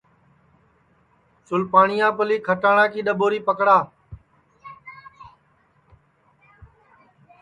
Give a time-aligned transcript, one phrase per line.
[1.45, 3.77] چُل پاٹؔیا میلی کھٹاٹؔا کی ڈؔٻوری پکڑا